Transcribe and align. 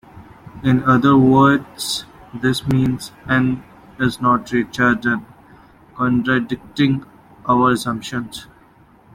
In 0.63 0.83
other 0.85 1.15
words, 1.15 2.05
this 2.33 2.65
means 2.65 3.11
"n" 3.29 3.63
is 3.99 4.19
not 4.19 4.51
Richardian, 4.51 5.27
contradicting 5.95 7.05
our 7.45 7.69
assumption. 7.73 8.31